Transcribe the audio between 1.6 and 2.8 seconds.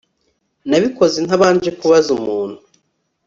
kubaza umuntu